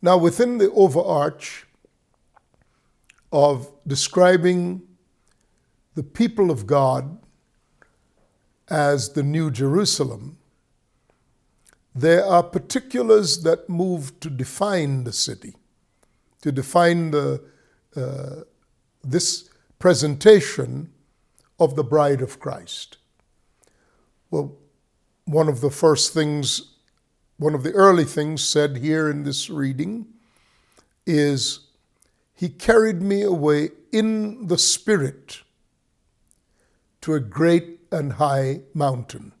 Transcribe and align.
Now, 0.00 0.16
within 0.16 0.58
the 0.58 0.70
overarch 0.72 1.66
of 3.32 3.70
describing 3.86 4.82
the 5.94 6.02
people 6.02 6.50
of 6.50 6.66
God 6.66 7.18
as 8.68 9.12
the 9.14 9.22
New 9.22 9.50
Jerusalem, 9.50 10.38
there 11.94 12.24
are 12.24 12.44
particulars 12.44 13.42
that 13.42 13.68
move 13.68 14.20
to 14.20 14.30
define 14.30 15.02
the 15.02 15.12
city, 15.12 15.56
to 16.42 16.52
define 16.52 17.10
the, 17.10 17.42
uh, 17.96 18.42
this 19.02 19.50
presentation 19.80 20.92
of 21.58 21.74
the 21.74 21.82
bride 21.82 22.22
of 22.22 22.38
Christ. 22.38 22.98
Well, 24.30 24.56
one 25.24 25.48
of 25.48 25.60
the 25.60 25.70
first 25.70 26.14
things, 26.14 26.74
one 27.38 27.54
of 27.54 27.62
the 27.62 27.72
early 27.72 28.04
things 28.04 28.42
said 28.42 28.78
here 28.78 29.08
in 29.08 29.22
this 29.22 29.48
reading 29.48 30.06
is, 31.06 31.60
He 32.34 32.48
carried 32.48 33.00
me 33.00 33.22
away 33.22 33.70
in 33.92 34.48
the 34.48 34.58
Spirit 34.58 35.42
to 37.00 37.14
a 37.14 37.20
great 37.20 37.80
and 37.92 38.14
high 38.14 38.62
mountain. 38.74 39.32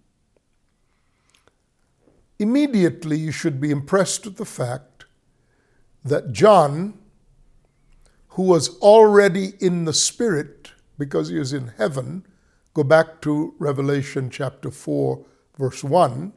Immediately, 2.38 3.18
you 3.18 3.32
should 3.32 3.60
be 3.60 3.72
impressed 3.72 4.24
with 4.24 4.36
the 4.36 4.44
fact 4.44 5.04
that 6.04 6.32
John, 6.32 6.96
who 8.28 8.44
was 8.44 8.78
already 8.78 9.54
in 9.58 9.84
the 9.86 9.92
Spirit 9.92 10.70
because 10.96 11.28
he 11.28 11.38
was 11.38 11.52
in 11.52 11.72
heaven, 11.76 12.24
go 12.74 12.84
back 12.84 13.20
to 13.22 13.54
Revelation 13.58 14.30
chapter 14.30 14.70
4, 14.70 15.24
verse 15.58 15.82
1, 15.82 16.32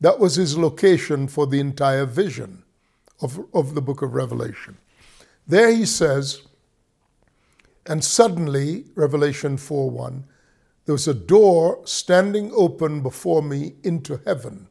that 0.00 0.18
was 0.18 0.36
his 0.36 0.56
location 0.56 1.28
for 1.28 1.46
the 1.46 1.60
entire 1.60 2.06
vision 2.06 2.62
of, 3.20 3.40
of 3.52 3.74
the 3.74 3.82
book 3.82 4.02
of 4.02 4.14
Revelation. 4.14 4.78
There 5.46 5.70
he 5.74 5.86
says, 5.86 6.42
and 7.86 8.04
suddenly, 8.04 8.84
Revelation 8.94 9.56
4 9.56 9.90
1, 9.90 10.24
there 10.84 10.92
was 10.92 11.08
a 11.08 11.14
door 11.14 11.80
standing 11.84 12.52
open 12.54 13.02
before 13.02 13.42
me 13.42 13.74
into 13.82 14.20
heaven. 14.24 14.68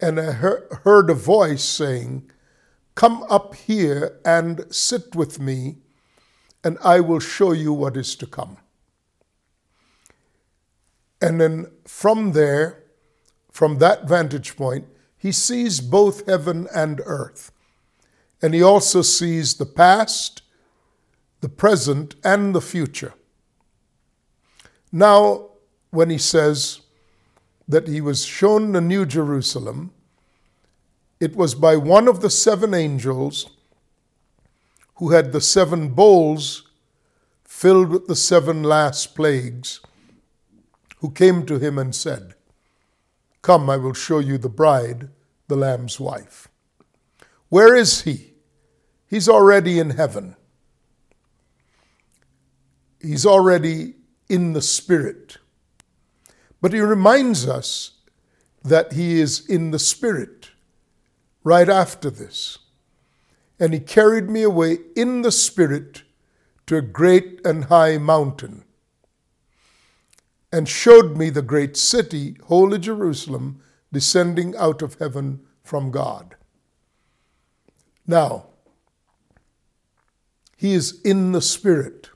And 0.00 0.20
I 0.20 0.32
heard 0.32 1.08
a 1.08 1.14
voice 1.14 1.64
saying, 1.64 2.30
Come 2.96 3.24
up 3.30 3.54
here 3.54 4.18
and 4.24 4.64
sit 4.74 5.14
with 5.14 5.38
me, 5.38 5.76
and 6.64 6.76
I 6.82 7.00
will 7.00 7.20
show 7.20 7.52
you 7.52 7.72
what 7.72 7.96
is 7.96 8.16
to 8.16 8.26
come. 8.26 8.56
And 11.22 11.40
then 11.40 11.66
from 11.84 12.32
there, 12.32 12.82
from 13.56 13.78
that 13.78 14.06
vantage 14.06 14.54
point, 14.54 14.86
he 15.16 15.32
sees 15.32 15.80
both 15.80 16.26
heaven 16.26 16.68
and 16.74 17.00
earth. 17.06 17.52
And 18.42 18.52
he 18.52 18.62
also 18.62 19.00
sees 19.00 19.54
the 19.54 19.64
past, 19.64 20.42
the 21.40 21.48
present, 21.48 22.16
and 22.22 22.54
the 22.54 22.60
future. 22.60 23.14
Now, 24.92 25.52
when 25.88 26.10
he 26.10 26.18
says 26.18 26.82
that 27.66 27.88
he 27.88 28.02
was 28.02 28.26
shown 28.26 28.72
the 28.72 28.82
New 28.82 29.06
Jerusalem, 29.06 29.90
it 31.18 31.34
was 31.34 31.54
by 31.54 31.76
one 31.76 32.08
of 32.08 32.20
the 32.20 32.28
seven 32.28 32.74
angels 32.74 33.48
who 34.96 35.12
had 35.12 35.32
the 35.32 35.40
seven 35.40 35.88
bowls 35.88 36.68
filled 37.42 37.88
with 37.88 38.06
the 38.06 38.16
seven 38.16 38.62
last 38.62 39.14
plagues 39.14 39.80
who 40.98 41.10
came 41.10 41.46
to 41.46 41.58
him 41.58 41.78
and 41.78 41.94
said, 41.94 42.34
Come, 43.46 43.70
I 43.70 43.76
will 43.76 43.92
show 43.92 44.18
you 44.18 44.38
the 44.38 44.48
bride, 44.48 45.08
the 45.46 45.54
Lamb's 45.54 46.00
wife. 46.00 46.48
Where 47.48 47.76
is 47.76 48.02
he? 48.02 48.32
He's 49.06 49.28
already 49.28 49.78
in 49.78 49.90
heaven. 49.90 50.34
He's 53.00 53.24
already 53.24 53.94
in 54.28 54.52
the 54.52 54.60
Spirit. 54.60 55.36
But 56.60 56.72
he 56.72 56.80
reminds 56.80 57.46
us 57.46 57.92
that 58.64 58.94
he 58.94 59.20
is 59.20 59.48
in 59.48 59.70
the 59.70 59.78
Spirit 59.78 60.50
right 61.44 61.68
after 61.68 62.10
this. 62.10 62.58
And 63.60 63.72
he 63.72 63.78
carried 63.78 64.28
me 64.28 64.42
away 64.42 64.78
in 64.96 65.22
the 65.22 65.30
Spirit 65.30 66.02
to 66.66 66.78
a 66.78 66.82
great 66.82 67.46
and 67.46 67.66
high 67.66 67.96
mountain 67.96 68.64
and 70.56 70.66
showed 70.66 71.18
me 71.18 71.28
the 71.28 71.42
great 71.42 71.76
city, 71.76 72.34
holy 72.44 72.78
Jerusalem, 72.78 73.60
descending 73.92 74.56
out 74.56 74.80
of 74.80 74.94
heaven 74.98 75.40
from 75.62 75.90
God. 75.90 76.34
Now, 78.06 78.46
he 80.56 80.72
is 80.72 80.98
in 81.02 81.32
the 81.32 81.42
Spirit. 81.42 82.08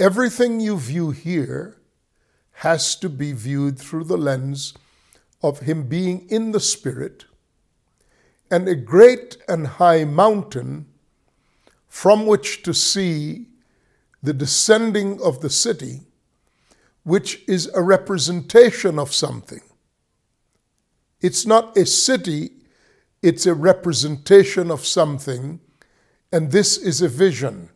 Everything 0.00 0.58
you 0.58 0.76
view 0.78 1.12
here 1.12 1.80
has 2.54 2.96
to 2.96 3.08
be 3.08 3.32
viewed 3.32 3.78
through 3.78 4.04
the 4.04 4.18
lens 4.18 4.74
of 5.44 5.60
him 5.60 5.86
being 5.86 6.28
in 6.28 6.50
the 6.50 6.58
Spirit 6.58 7.26
and 8.50 8.66
a 8.66 8.74
great 8.74 9.36
and 9.46 9.64
high 9.64 10.02
mountain 10.02 10.86
from 11.86 12.26
which 12.26 12.64
to 12.64 12.74
see 12.74 13.46
the 14.22 14.32
descending 14.32 15.20
of 15.22 15.40
the 15.40 15.50
city, 15.50 16.02
which 17.02 17.42
is 17.48 17.70
a 17.74 17.82
representation 17.82 18.98
of 18.98 19.12
something. 19.12 19.62
It's 21.20 21.46
not 21.46 21.76
a 21.76 21.86
city, 21.86 22.50
it's 23.22 23.46
a 23.46 23.54
representation 23.54 24.70
of 24.70 24.86
something, 24.86 25.60
and 26.32 26.52
this 26.52 26.76
is 26.76 27.02
a 27.02 27.08
vision. 27.08 27.70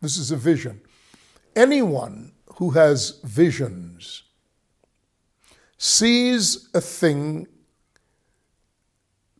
This 0.00 0.16
is 0.18 0.30
a 0.30 0.36
vision. 0.36 0.80
Anyone 1.54 2.32
who 2.56 2.70
has 2.70 3.20
visions 3.24 4.22
sees 5.78 6.68
a 6.74 6.80
thing 6.80 7.46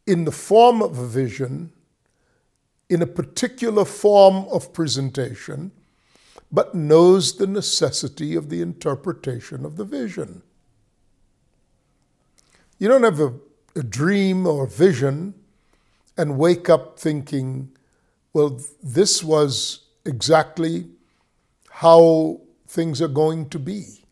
in 0.07 0.25
the 0.25 0.33
form 0.33 0.83
of 0.83 0.99
a 0.99 1.07
vision 1.07 1.73
in 2.89 3.03
a 3.03 3.07
particular 3.07 3.85
form 3.85 4.47
of 4.51 4.73
presentation, 4.73 5.73
but 6.53 6.75
knows 6.75 7.37
the 7.37 7.47
necessity 7.47 8.37
of 8.37 8.49
the 8.49 8.63
interpretation 8.63 9.65
of 9.65 9.77
the 9.77 9.85
vision. 9.85 10.43
You 12.79 12.89
don't 12.89 13.03
have 13.03 13.21
a, 13.21 13.35
a 13.75 13.83
dream 13.83 14.47
or 14.47 14.65
a 14.65 14.69
vision 14.69 15.35
and 16.17 16.39
wake 16.39 16.69
up 16.71 16.99
thinking, 16.99 17.71
well, 18.33 18.61
this 18.83 19.25
was 19.25 19.81
exactly 20.05 20.87
how 21.71 22.41
things 22.69 23.03
are 23.03 23.09
going 23.09 23.49
to 23.51 23.59
be. 23.59 24.05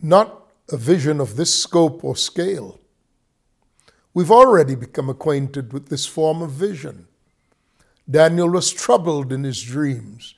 Not 0.00 0.48
a 0.70 0.76
vision 0.76 1.20
of 1.20 1.36
this 1.36 1.54
scope 1.54 2.04
or 2.04 2.14
scale. 2.14 2.77
We've 4.18 4.32
already 4.32 4.74
become 4.74 5.08
acquainted 5.08 5.72
with 5.72 5.90
this 5.90 6.04
form 6.04 6.42
of 6.42 6.50
vision. 6.50 7.06
Daniel 8.10 8.50
was 8.50 8.72
troubled 8.72 9.32
in 9.32 9.44
his 9.44 9.62
dreams 9.62 10.34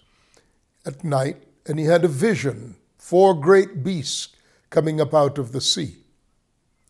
at 0.85 1.03
night, 1.03 1.45
and 1.65 1.79
he 1.79 1.87
had 1.87 2.05
a 2.05 2.09
vision 2.09 2.77
four 2.99 3.33
great 3.33 3.83
beasts 3.83 4.37
coming 4.69 5.01
up 5.01 5.15
out 5.15 5.39
of 5.39 5.53
the 5.53 5.63
sea 5.63 5.97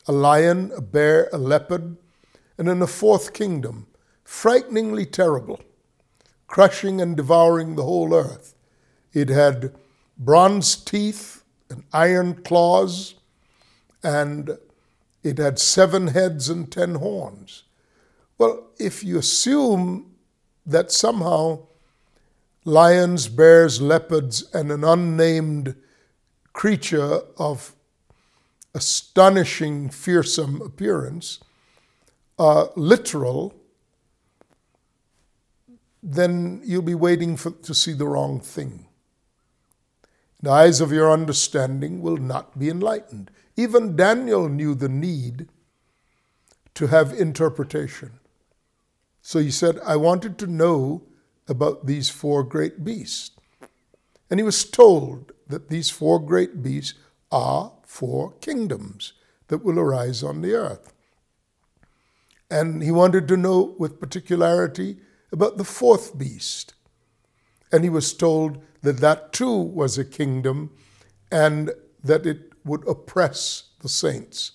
a 0.08 0.12
lion, 0.12 0.72
a 0.76 0.80
bear, 0.80 1.28
a 1.32 1.38
leopard, 1.38 1.96
and 2.58 2.68
in 2.68 2.82
a 2.82 2.88
fourth 2.88 3.34
kingdom, 3.34 3.86
frighteningly 4.24 5.06
terrible, 5.06 5.60
crushing 6.48 7.00
and 7.00 7.16
devouring 7.16 7.76
the 7.76 7.84
whole 7.84 8.12
earth. 8.12 8.56
It 9.12 9.28
had 9.28 9.76
bronze 10.18 10.74
teeth 10.74 11.44
and 11.70 11.84
iron 11.92 12.42
claws, 12.42 13.14
and 14.02 14.58
it 15.22 15.38
had 15.38 15.58
seven 15.58 16.08
heads 16.08 16.48
and 16.48 16.70
ten 16.70 16.96
horns. 16.96 17.64
Well, 18.38 18.68
if 18.78 19.04
you 19.04 19.18
assume 19.18 20.14
that 20.64 20.90
somehow 20.90 21.60
lions, 22.64 23.28
bears, 23.28 23.80
leopards, 23.80 24.48
and 24.54 24.70
an 24.70 24.84
unnamed 24.84 25.74
creature 26.52 27.20
of 27.36 27.74
astonishing, 28.74 29.90
fearsome 29.90 30.62
appearance 30.62 31.40
are 32.38 32.70
literal, 32.76 33.54
then 36.02 36.62
you'll 36.64 36.82
be 36.82 36.94
waiting 36.94 37.36
for, 37.36 37.50
to 37.50 37.74
see 37.74 37.92
the 37.92 38.06
wrong 38.06 38.40
thing. 38.40 38.86
The 40.42 40.50
eyes 40.50 40.80
of 40.80 40.92
your 40.92 41.12
understanding 41.12 42.00
will 42.00 42.16
not 42.16 42.58
be 42.58 42.70
enlightened. 42.70 43.30
Even 43.60 43.94
Daniel 43.94 44.48
knew 44.48 44.74
the 44.74 44.88
need 44.88 45.46
to 46.72 46.86
have 46.86 47.12
interpretation. 47.12 48.12
So 49.20 49.38
he 49.38 49.50
said, 49.50 49.78
I 49.84 49.96
wanted 49.96 50.38
to 50.38 50.46
know 50.46 51.02
about 51.46 51.84
these 51.84 52.08
four 52.08 52.42
great 52.42 52.84
beasts. 52.84 53.32
And 54.30 54.40
he 54.40 54.44
was 54.44 54.64
told 54.64 55.32
that 55.46 55.68
these 55.68 55.90
four 55.90 56.18
great 56.18 56.62
beasts 56.62 56.94
are 57.30 57.72
four 57.84 58.32
kingdoms 58.40 59.12
that 59.48 59.62
will 59.62 59.78
arise 59.78 60.22
on 60.22 60.40
the 60.40 60.54
earth. 60.54 60.94
And 62.50 62.82
he 62.82 62.90
wanted 62.90 63.28
to 63.28 63.36
know 63.36 63.74
with 63.78 64.00
particularity 64.00 64.96
about 65.30 65.58
the 65.58 65.64
fourth 65.64 66.16
beast. 66.16 66.72
And 67.70 67.84
he 67.84 67.90
was 67.90 68.14
told 68.14 68.62
that 68.80 69.00
that 69.00 69.34
too 69.34 69.54
was 69.54 69.98
a 69.98 70.04
kingdom 70.06 70.70
and 71.30 71.72
that 72.02 72.24
it 72.24 72.49
would 72.64 72.86
oppress 72.88 73.64
the 73.80 73.88
saints. 73.88 74.52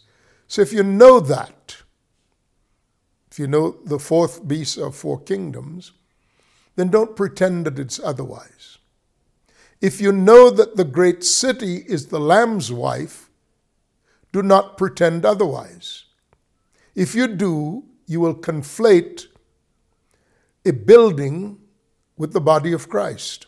So 0.47 0.61
if 0.61 0.71
you 0.71 0.83
know 0.83 1.19
that, 1.19 1.77
if 3.31 3.39
you 3.39 3.47
know 3.47 3.77
the 3.83 3.99
fourth 3.99 4.47
beast 4.47 4.77
of 4.77 4.95
four 4.95 5.19
kingdoms, 5.19 5.91
then 6.75 6.89
don't 6.89 7.15
pretend 7.15 7.65
that 7.65 7.79
it's 7.79 7.99
otherwise. 7.99 8.77
If 9.81 9.99
you 9.99 10.11
know 10.11 10.49
that 10.49 10.77
the 10.77 10.85
great 10.85 11.23
city 11.23 11.83
is 11.87 12.07
the 12.07 12.19
Lamb's 12.19 12.71
wife, 12.71 13.29
do 14.31 14.41
not 14.41 14.77
pretend 14.77 15.25
otherwise. 15.25 16.05
If 16.93 17.15
you 17.15 17.27
do, 17.27 17.83
you 18.05 18.19
will 18.19 18.35
conflate 18.35 19.27
a 20.65 20.71
building 20.71 21.57
with 22.17 22.33
the 22.33 22.41
body 22.41 22.71
of 22.71 22.89
Christ. 22.89 23.47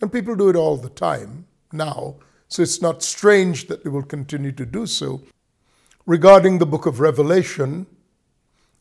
And 0.00 0.12
people 0.12 0.36
do 0.36 0.48
it 0.48 0.56
all 0.56 0.76
the 0.76 0.90
time 0.90 1.46
now, 1.76 2.16
so 2.48 2.62
it's 2.62 2.80
not 2.80 3.02
strange 3.02 3.68
that 3.68 3.84
they 3.84 3.90
will 3.90 4.02
continue 4.02 4.52
to 4.52 4.66
do 4.66 4.86
so 4.86 5.22
regarding 6.06 6.58
the 6.58 6.66
book 6.66 6.86
of 6.86 7.00
Revelation 7.00 7.86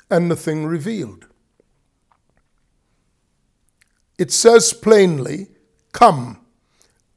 and 0.10 0.30
the 0.30 0.36
thing 0.36 0.66
revealed. 0.66 1.28
It 4.18 4.32
says 4.32 4.72
plainly, 4.72 5.48
Come, 5.92 6.40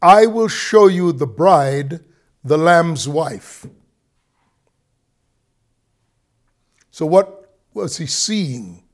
I 0.00 0.26
will 0.26 0.48
show 0.48 0.86
you 0.86 1.12
the 1.12 1.26
bride, 1.26 2.00
the 2.42 2.58
Lamb's 2.58 3.08
wife. 3.08 3.66
So, 6.90 7.06
what 7.06 7.54
was 7.74 7.98
he 7.98 8.06
seeing? 8.06 8.84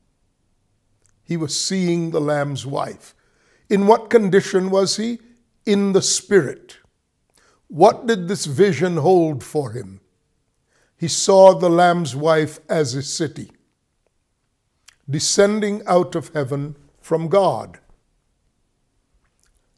He 1.23 1.37
was 1.37 1.59
seeing 1.59 2.11
the 2.11 2.21
Lamb's 2.21 2.65
wife. 2.65 3.15
In 3.69 3.87
what 3.87 4.11
condition 4.11 4.69
was 4.69 4.97
he? 4.97 5.19
In 5.65 5.93
the 5.93 6.01
Spirit. 6.01 6.77
What 7.67 8.05
did 8.05 8.27
this 8.27 8.45
vision 8.45 8.97
hold 8.97 9.43
for 9.43 9.71
him? 9.71 9.99
He 10.97 11.07
saw 11.07 11.53
the 11.53 11.69
Lamb's 11.69 12.15
wife 12.15 12.59
as 12.69 12.93
a 12.93 13.01
city, 13.01 13.51
descending 15.09 15.81
out 15.87 16.15
of 16.15 16.29
heaven 16.33 16.75
from 17.01 17.27
God. 17.27 17.79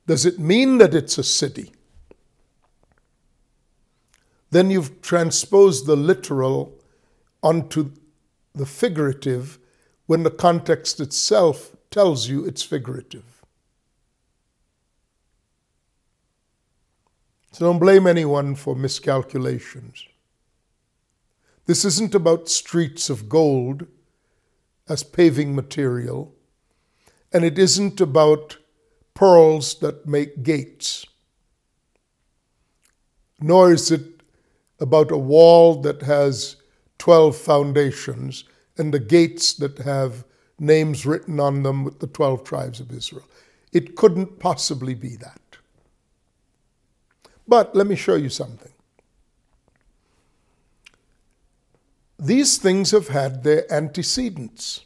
Does 0.06 0.26
it 0.26 0.40
mean 0.40 0.78
that 0.78 0.94
it's 0.94 1.18
a 1.18 1.24
city? 1.24 1.72
Then 4.52 4.70
you've 4.70 5.02
transposed 5.02 5.86
the 5.86 5.96
literal 5.96 6.80
onto 7.42 7.92
the 8.54 8.66
figurative 8.66 9.60
when 10.06 10.24
the 10.24 10.32
context 10.32 11.00
itself 11.00 11.76
tells 11.92 12.28
you 12.28 12.46
it's 12.46 12.64
figurative. 12.64 13.37
So 17.58 17.66
don't 17.66 17.80
blame 17.80 18.06
anyone 18.06 18.54
for 18.54 18.76
miscalculations. 18.76 20.06
This 21.66 21.84
isn't 21.86 22.14
about 22.14 22.50
streets 22.50 23.10
of 23.10 23.28
gold 23.28 23.88
as 24.88 25.02
paving 25.02 25.56
material, 25.56 26.36
and 27.34 27.44
it 27.44 27.58
isn't 27.58 28.00
about 28.00 28.58
pearls 29.16 29.74
that 29.80 30.06
make 30.06 30.44
gates, 30.44 31.08
nor 33.42 33.72
is 33.72 33.90
it 33.90 34.22
about 34.80 35.10
a 35.10 35.18
wall 35.18 35.82
that 35.82 36.04
has 36.04 36.58
12 37.00 37.36
foundations 37.36 38.44
and 38.78 38.94
the 38.94 39.00
gates 39.00 39.54
that 39.54 39.80
have 39.80 40.26
names 40.60 41.08
written 41.08 41.40
on 41.40 41.64
them 41.64 41.84
with 41.84 41.98
the 42.02 42.06
12 42.06 42.44
tribes 42.44 42.80
of 42.80 42.92
Israel. 42.92 43.26
It 43.74 43.96
couldn't 43.96 44.38
possibly 44.38 44.94
be 44.94 45.16
that. 45.16 45.42
But 47.48 47.76
let 47.76 47.88
me 47.88 47.96
show 47.96 48.16
you 48.16 48.30
something. 48.30 48.72
These 52.20 52.58
things 52.58 52.92
have 52.92 53.10
had 53.10 53.44
their 53.44 53.72
antecedents. 53.72 54.86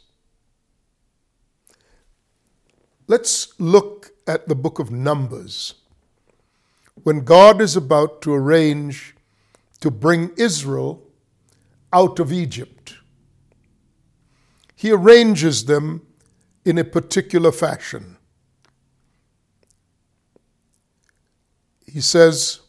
Let's 3.06 3.58
look 3.58 4.10
at 4.26 4.48
the 4.48 4.54
book 4.54 4.78
of 4.78 4.90
Numbers. 4.90 5.74
When 7.02 7.24
God 7.24 7.60
is 7.60 7.74
about 7.74 8.22
to 8.22 8.34
arrange 8.34 9.14
to 9.80 9.90
bring 9.90 10.30
Israel 10.36 11.02
out 11.92 12.20
of 12.20 12.32
Egypt. 12.32 12.94
He 14.76 14.90
arranges 14.90 15.64
them 15.66 16.06
in 16.64 16.78
a 16.78 16.84
particular 16.84 17.52
fashion. 17.52 18.16
He 21.92 22.00
says, 22.00 22.60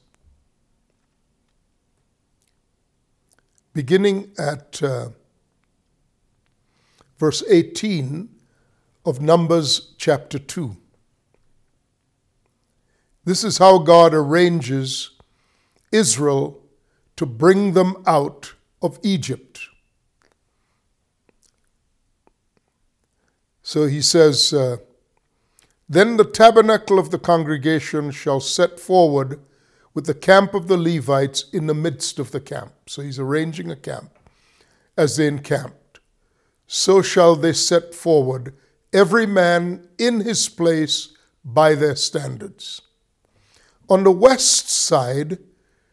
beginning 3.73 4.31
at 4.37 4.83
uh, 4.83 5.11
verse 7.17 7.41
18 7.49 8.27
of 9.05 9.21
Numbers 9.21 9.93
chapter 9.97 10.37
2. 10.37 10.75
This 13.23 13.45
is 13.45 13.59
how 13.59 13.77
God 13.77 14.13
arranges 14.13 15.11
Israel 15.93 16.59
to 17.15 17.25
bring 17.25 17.71
them 17.71 18.03
out 18.05 18.55
of 18.81 18.99
Egypt. 19.03 19.61
So 23.61 23.85
he 23.85 24.01
says, 24.01 24.51
uh, 24.51 24.77
Then 25.93 26.17
the 26.17 26.25
tabernacle 26.25 26.97
of 26.97 27.11
the 27.11 27.19
congregation 27.19 28.11
shall 28.11 28.39
set 28.39 28.79
forward 28.79 29.39
with 29.93 30.05
the 30.05 30.13
camp 30.13 30.53
of 30.53 30.67
the 30.67 30.77
Levites 30.77 31.45
in 31.53 31.67
the 31.67 31.73
midst 31.73 32.17
of 32.19 32.31
the 32.31 32.39
camp. 32.39 32.73
So 32.87 33.01
he's 33.01 33.19
arranging 33.19 33.69
a 33.69 33.75
camp 33.75 34.11
as 34.97 35.17
they 35.17 35.27
encamped. 35.27 35.99
So 36.65 37.01
shall 37.01 37.35
they 37.35 37.53
set 37.53 37.93
forward, 37.93 38.55
every 38.91 39.25
man 39.25 39.87
in 39.99 40.21
his 40.21 40.49
place 40.49 41.15
by 41.45 41.75
their 41.75 41.95
standards. 41.95 42.81
On 43.89 44.03
the 44.03 44.11
west 44.11 44.69
side 44.69 45.37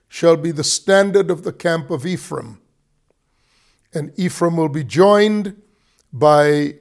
shall 0.08 0.36
be 0.36 0.50
the 0.50 0.64
standard 0.64 1.30
of 1.30 1.42
the 1.42 1.52
camp 1.52 1.90
of 1.90 2.06
Ephraim 2.06 2.60
and 3.92 4.12
Ephraim 4.16 4.56
will 4.56 4.68
be 4.68 4.84
joined 4.84 5.60
by 6.12 6.76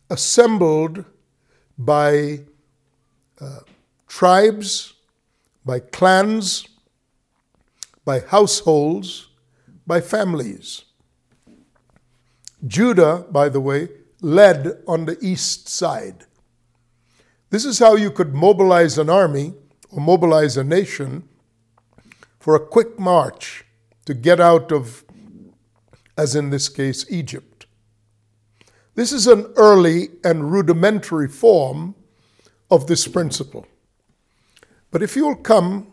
assembled 0.08 1.04
by 1.76 2.40
uh, 3.40 3.60
tribes, 4.08 4.94
by 5.64 5.80
clans, 5.80 6.66
by 8.10 8.18
households, 8.18 9.28
by 9.86 10.00
families. 10.00 10.82
Judah, 12.66 13.24
by 13.30 13.48
the 13.48 13.60
way, 13.60 13.86
led 14.20 14.82
on 14.88 15.04
the 15.04 15.16
east 15.20 15.68
side. 15.68 16.26
This 17.50 17.64
is 17.64 17.78
how 17.78 17.94
you 17.94 18.10
could 18.10 18.34
mobilize 18.34 18.98
an 18.98 19.08
army 19.08 19.54
or 19.90 20.00
mobilize 20.00 20.56
a 20.56 20.64
nation 20.64 21.22
for 22.40 22.56
a 22.56 22.66
quick 22.66 22.98
march 22.98 23.64
to 24.06 24.12
get 24.12 24.40
out 24.40 24.72
of, 24.72 25.04
as 26.16 26.34
in 26.34 26.50
this 26.50 26.68
case, 26.68 27.06
Egypt. 27.08 27.66
This 28.96 29.12
is 29.12 29.28
an 29.28 29.52
early 29.54 30.08
and 30.24 30.50
rudimentary 30.50 31.28
form 31.28 31.94
of 32.72 32.88
this 32.88 33.06
principle. 33.06 33.68
But 34.90 35.00
if 35.00 35.14
you'll 35.14 35.36
come 35.36 35.92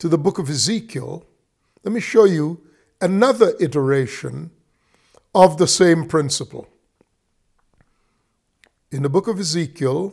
to 0.00 0.08
the 0.10 0.18
book 0.18 0.38
of 0.38 0.50
Ezekiel, 0.50 1.24
let 1.86 1.92
me 1.92 2.00
show 2.00 2.24
you 2.24 2.60
another 3.00 3.54
iteration 3.60 4.50
of 5.32 5.56
the 5.56 5.68
same 5.68 6.08
principle. 6.08 6.66
In 8.90 9.04
the 9.04 9.08
book 9.08 9.28
of 9.28 9.38
Ezekiel, 9.38 10.12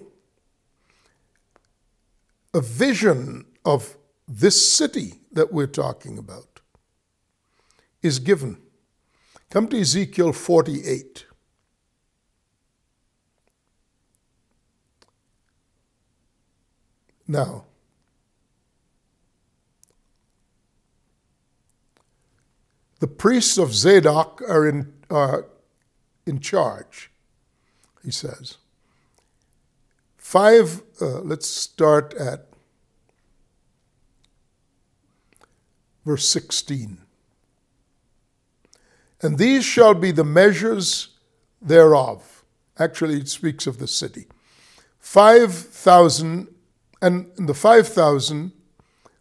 a 2.53 2.61
vision 2.61 3.45
of 3.65 3.97
this 4.27 4.71
city 4.71 5.15
that 5.31 5.51
we're 5.51 5.65
talking 5.65 6.19
about 6.19 6.59
is 8.03 8.19
given. 8.19 8.57
Come 9.49 9.67
to 9.69 9.81
Ezekiel 9.81 10.31
48. 10.31 11.25
Now, 17.27 17.65
the 23.03 23.07
priests 23.07 23.57
of 23.57 23.75
Zadok 23.75 24.41
are 24.47 24.65
in, 24.65 24.93
are 25.09 25.47
in 26.25 26.39
charge, 26.39 27.11
he 28.01 28.11
says. 28.11 28.59
Five, 30.15 30.83
uh, 31.01 31.19
let's 31.19 31.45
start 31.45 32.13
at 32.13 32.47
verse 36.05 36.25
16. 36.29 36.99
And 39.21 39.37
these 39.37 39.65
shall 39.65 39.95
be 39.95 40.11
the 40.11 40.23
measures 40.23 41.09
thereof. 41.61 42.45
Actually, 42.79 43.17
it 43.17 43.27
speaks 43.27 43.67
of 43.67 43.79
the 43.79 43.87
city. 43.87 44.27
5,000, 44.99 46.47
and 47.01 47.29
the 47.35 47.53
5,000 47.53 48.53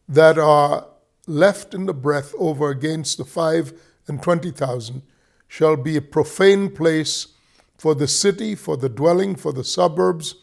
that 0.08 0.38
are 0.38 0.86
left 1.26 1.74
in 1.74 1.86
the 1.86 1.94
breath 1.94 2.34
over 2.38 2.70
against 2.70 3.18
the 3.18 3.24
five 3.24 3.72
and 4.06 4.22
twenty 4.22 4.50
thousand 4.50 5.02
shall 5.48 5.76
be 5.76 5.96
a 5.96 6.02
profane 6.02 6.70
place 6.70 7.28
for 7.76 7.94
the 7.94 8.08
city, 8.08 8.54
for 8.54 8.76
the 8.76 8.88
dwelling, 8.88 9.34
for 9.34 9.52
the 9.52 9.64
suburbs, 9.64 10.36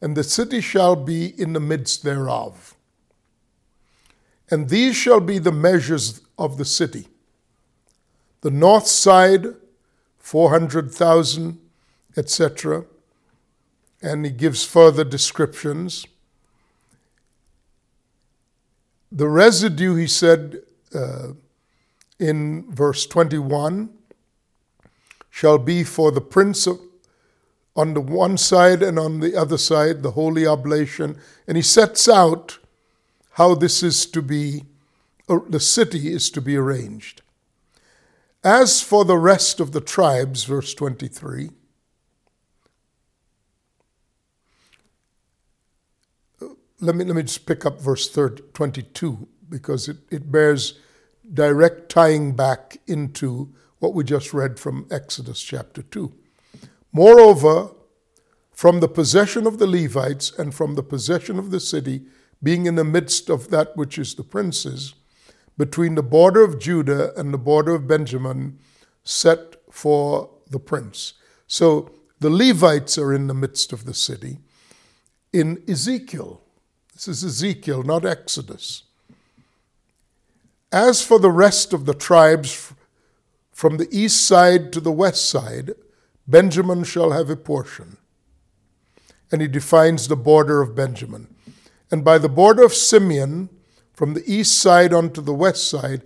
and 0.00 0.16
the 0.16 0.24
city 0.24 0.60
shall 0.60 0.94
be 0.94 1.26
in 1.40 1.52
the 1.52 1.60
midst 1.60 2.02
thereof. 2.02 2.76
And 4.50 4.68
these 4.68 4.94
shall 4.94 5.20
be 5.20 5.38
the 5.38 5.52
measures 5.52 6.20
of 6.38 6.58
the 6.58 6.64
city 6.64 7.08
the 8.42 8.50
north 8.50 8.88
side, 8.88 9.46
400,000, 10.18 11.58
etc. 12.16 12.84
And 14.02 14.24
he 14.24 14.32
gives 14.32 14.64
further 14.64 15.04
descriptions. 15.04 16.04
The 19.14 19.28
residue, 19.28 19.94
he 19.96 20.06
said 20.06 20.62
uh, 20.94 21.32
in 22.18 22.72
verse 22.72 23.04
21, 23.06 23.90
shall 25.28 25.58
be 25.58 25.84
for 25.84 26.10
the 26.10 26.22
prince 26.22 26.66
of, 26.66 26.80
on 27.76 27.92
the 27.92 28.00
one 28.00 28.38
side 28.38 28.82
and 28.82 28.98
on 28.98 29.20
the 29.20 29.36
other 29.36 29.58
side, 29.58 30.02
the 30.02 30.12
holy 30.12 30.46
oblation. 30.46 31.18
And 31.46 31.58
he 31.58 31.62
sets 31.62 32.08
out 32.08 32.58
how 33.32 33.54
this 33.54 33.82
is 33.82 34.06
to 34.06 34.22
be, 34.22 34.64
the 35.28 35.60
city 35.60 36.10
is 36.10 36.30
to 36.30 36.40
be 36.40 36.56
arranged. 36.56 37.20
As 38.42 38.80
for 38.80 39.04
the 39.04 39.18
rest 39.18 39.60
of 39.60 39.72
the 39.72 39.82
tribes, 39.82 40.44
verse 40.44 40.72
23, 40.72 41.50
let 46.82 46.96
me, 46.96 47.04
let 47.04 47.14
me 47.14 47.22
just 47.22 47.46
pick 47.46 47.64
up 47.64 47.80
verse 47.80 48.10
30, 48.10 48.42
22 48.52 49.28
because 49.48 49.88
it, 49.88 49.98
it 50.10 50.32
bears 50.32 50.80
direct 51.32 51.88
tying 51.88 52.34
back 52.34 52.78
into 52.88 53.54
what 53.78 53.94
we 53.94 54.02
just 54.02 54.34
read 54.34 54.58
from 54.58 54.86
Exodus 54.90 55.40
chapter 55.40 55.82
2. 55.82 56.12
Moreover, 56.92 57.70
from 58.50 58.80
the 58.80 58.88
possession 58.88 59.46
of 59.46 59.58
the 59.58 59.66
Levites 59.66 60.32
and 60.36 60.52
from 60.52 60.74
the 60.74 60.82
possession 60.82 61.38
of 61.38 61.52
the 61.52 61.60
city, 61.60 62.02
being 62.42 62.66
in 62.66 62.74
the 62.74 62.84
midst 62.84 63.30
of 63.30 63.48
that 63.50 63.76
which 63.76 63.96
is 63.96 64.14
the 64.14 64.24
prince's, 64.24 64.94
between 65.56 65.94
the 65.94 66.02
border 66.02 66.42
of 66.42 66.58
Judah 66.58 67.16
and 67.18 67.32
the 67.32 67.38
border 67.38 67.76
of 67.76 67.86
Benjamin 67.86 68.58
set 69.04 69.54
for 69.70 70.30
the 70.50 70.58
prince. 70.58 71.14
So 71.46 71.92
the 72.18 72.30
Levites 72.30 72.98
are 72.98 73.12
in 73.12 73.28
the 73.28 73.34
midst 73.34 73.72
of 73.72 73.84
the 73.84 73.94
city. 73.94 74.40
In 75.32 75.62
Ezekiel, 75.68 76.41
this 76.92 77.08
is 77.08 77.24
Ezekiel, 77.24 77.82
not 77.82 78.04
Exodus. 78.04 78.84
As 80.70 81.02
for 81.02 81.18
the 81.18 81.30
rest 81.30 81.72
of 81.72 81.84
the 81.84 81.94
tribes 81.94 82.72
from 83.52 83.76
the 83.76 83.88
east 83.90 84.26
side 84.26 84.72
to 84.72 84.80
the 84.80 84.92
west 84.92 85.28
side, 85.28 85.72
Benjamin 86.26 86.84
shall 86.84 87.12
have 87.12 87.28
a 87.28 87.36
portion. 87.36 87.98
And 89.30 89.40
he 89.40 89.48
defines 89.48 90.08
the 90.08 90.16
border 90.16 90.60
of 90.60 90.74
Benjamin. 90.74 91.34
And 91.90 92.04
by 92.04 92.18
the 92.18 92.28
border 92.28 92.64
of 92.64 92.72
Simeon, 92.72 93.50
from 93.92 94.14
the 94.14 94.24
east 94.26 94.58
side 94.58 94.92
onto 94.92 95.20
the 95.20 95.34
west 95.34 95.68
side, 95.68 96.02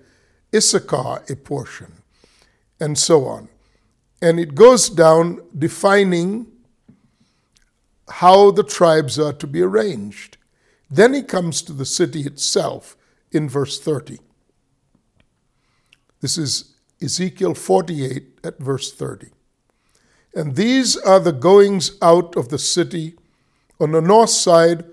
Issachar 0.55 1.25
a 1.28 1.37
portion, 1.37 2.02
and 2.81 2.99
so 2.99 3.25
on. 3.25 3.49
And 4.21 4.40
it 4.40 4.55
goes 4.55 4.88
down 4.88 5.40
defining 5.57 6.47
how 8.09 8.50
the 8.50 8.62
tribes 8.62 9.19
are 9.19 9.33
to 9.35 9.47
be 9.47 9.62
arranged. 9.62 10.36
Then 10.90 11.14
he 11.14 11.23
comes 11.23 11.62
to 11.62 11.73
the 11.73 11.85
city 11.85 12.23
itself 12.23 12.97
in 13.33 13.49
verse 13.49 13.81
30. 13.81 14.19
This 16.21 16.38
is 16.38 16.75
Ezekiel 17.02 17.55
48 17.55 18.40
at 18.45 18.59
verse 18.59 18.93
30. 18.93 19.28
And 20.35 20.55
these 20.55 20.97
are 20.97 21.21
the 21.21 21.33
goings 21.33 21.97
out 22.00 22.37
of 22.37 22.49
the 22.50 22.59
city 22.59 23.14
on 23.81 23.93
the 23.93 24.00
north 24.00 24.31
side, 24.31 24.85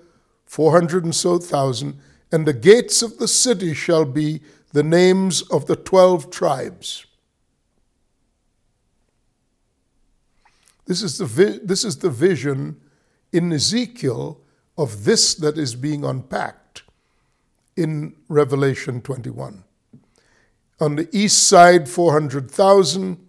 400 0.46 1.04
and 1.04 1.14
so 1.14 1.38
thousand, 1.38 1.98
and 2.30 2.46
the 2.46 2.52
gates 2.52 3.02
of 3.02 3.18
the 3.18 3.28
city 3.28 3.74
shall 3.74 4.04
be 4.04 4.40
the 4.72 4.82
names 4.82 5.42
of 5.42 5.66
the 5.66 5.76
twelve 5.76 6.30
tribes. 6.30 7.06
This 10.86 11.02
is 11.02 11.18
the, 11.18 11.26
vi- 11.26 11.60
this 11.62 11.84
is 11.84 11.98
the 11.98 12.10
vision 12.10 12.80
in 13.32 13.52
Ezekiel 13.52 14.40
of 14.76 15.04
this 15.04 15.34
that 15.34 15.56
is 15.56 15.74
being 15.74 16.04
unpacked 16.04 16.82
in 17.76 18.14
Revelation 18.28 19.00
21. 19.00 19.64
On 20.80 20.96
the 20.96 21.08
east 21.12 21.46
side, 21.46 21.88
400,000, 21.88 23.26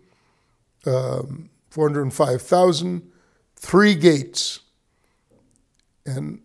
um, 0.86 1.50
405,000, 1.70 3.12
three 3.56 3.96
gates. 3.96 4.60
And 6.06 6.42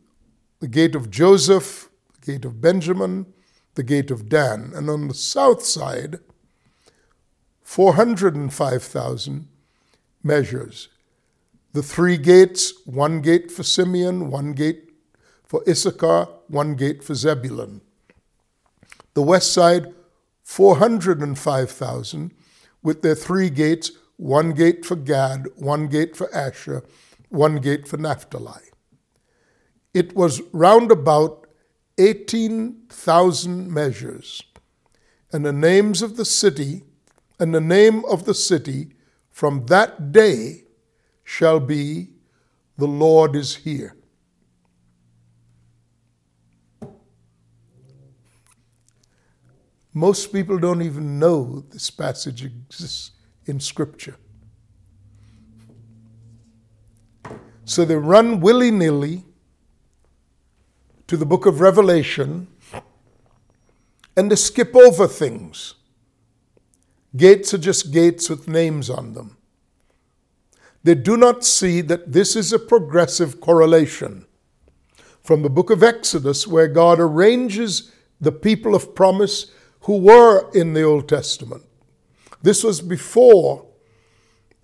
the 0.61 0.69
gate 0.69 0.95
of 0.95 1.11
Joseph, 1.11 1.89
the 2.21 2.33
gate 2.33 2.45
of 2.45 2.61
Benjamin, 2.61 3.27
the 3.75 3.83
gate 3.83 4.11
of 4.11 4.29
Dan. 4.29 4.73
And 4.75 4.91
on 4.91 5.09
the 5.09 5.15
south 5.15 5.65
side, 5.65 6.21
405,000 7.63 9.49
measures. 10.23 10.89
the 11.73 11.83
three 11.83 12.17
gates 12.17 12.75
one 12.85 13.21
gate 13.21 13.51
for 13.51 13.63
Simeon, 13.63 14.29
one 14.29 14.53
gate 14.55 14.90
for 15.51 15.65
Issachar, 15.69 16.29
one 16.47 16.77
gate 16.77 17.03
for 17.03 17.17
Zebulun. 17.17 17.81
The 19.15 19.23
west 19.23 19.53
side, 19.53 19.93
405,000, 20.45 22.33
with 22.85 23.03
their 23.03 23.17
three 23.17 23.51
gates 23.51 23.91
one 24.17 24.53
gate 24.53 24.87
for 24.87 24.95
Gad, 24.95 25.49
one 25.57 25.89
gate 25.89 26.15
for 26.15 26.33
Asher, 26.33 26.85
one 27.31 27.57
gate 27.57 27.89
for 27.89 27.97
Naphtali. 27.97 28.63
It 29.93 30.15
was 30.15 30.41
round 30.53 30.93
about 30.93 31.49
18,000 31.99 33.73
measures, 33.73 34.45
and 35.33 35.45
the 35.45 35.53
names 35.53 36.01
of 36.01 36.17
the 36.17 36.25
city, 36.25 36.85
and 37.41 37.53
the 37.53 37.61
name 37.61 38.05
of 38.05 38.25
the 38.25 38.35
city 38.35 38.93
from 39.31 39.67
that 39.67 40.13
day 40.13 40.63
shall 41.25 41.59
be, 41.59 42.11
The 42.79 42.87
Lord 42.87 43.35
is 43.35 43.57
here. 43.57 43.97
Most 49.93 50.33
people 50.33 50.59
don't 50.59 50.83
even 50.83 51.19
know 51.19 51.65
this 51.71 51.91
passage 51.91 52.45
exists 52.45 53.11
in 53.47 53.59
Scripture. 53.59 54.17
So 57.65 57.85
they 57.85 57.97
run 57.97 58.41
willy 58.41 58.71
nilly 58.71 59.25
to 61.07 61.17
the 61.17 61.27
book 61.27 61.47
of 61.47 61.61
Revelation 61.61 62.49
and 64.17 64.31
they 64.31 64.37
skip 64.37 64.75
over 64.77 65.07
things. 65.07 65.75
Gates 67.17 67.53
are 67.53 67.59
just 67.59 67.93
gates 67.93 68.31
with 68.31 68.47
names 68.47 68.89
on 68.89 69.15
them. 69.15 69.37
They 70.83 70.95
do 70.95 71.17
not 71.17 71.45
see 71.45 71.81
that 71.83 72.13
this 72.13 72.37
is 72.37 72.53
a 72.53 72.59
progressive 72.59 73.41
correlation 73.41 74.27
from 75.23 75.43
the 75.43 75.51
book 75.51 75.71
of 75.71 75.83
Exodus, 75.83 76.47
where 76.47 76.69
God 76.69 76.99
arranges 76.99 77.93
the 78.21 78.33
people 78.33 78.75
of 78.75 78.95
promise 78.95 79.53
who 79.83 79.99
were 79.99 80.51
in 80.53 80.73
the 80.73 80.83
Old 80.83 81.09
Testament. 81.09 81.65
This 82.43 82.65
was 82.65 82.81
before 82.81 83.67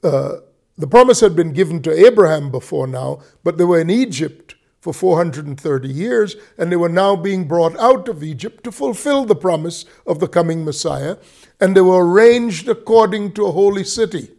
uh, 0.02 0.36
the 0.78 0.86
promise 0.86 1.20
had 1.20 1.34
been 1.34 1.52
given 1.52 1.82
to 1.82 2.06
Abraham 2.06 2.50
before 2.50 2.86
now, 2.86 3.20
but 3.42 3.56
they 3.56 3.64
were 3.64 3.80
in 3.80 3.90
Egypt 3.90 4.54
for 4.80 4.92
430 4.92 5.88
years, 5.88 6.36
and 6.58 6.70
they 6.70 6.76
were 6.76 6.88
now 6.88 7.16
being 7.16 7.48
brought 7.48 7.76
out 7.78 8.08
of 8.08 8.22
Egypt 8.22 8.62
to 8.64 8.70
fulfill 8.70 9.24
the 9.24 9.34
promise 9.34 9.84
of 10.06 10.20
the 10.20 10.28
coming 10.28 10.64
Messiah, 10.64 11.16
and 11.60 11.74
they 11.74 11.80
were 11.80 12.06
arranged 12.06 12.68
according 12.68 13.32
to 13.32 13.46
a 13.46 13.52
holy 13.52 13.84
city. 13.84 14.30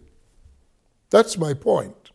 That's 1.09 1.37
my 1.37 1.53
point. 1.53 2.11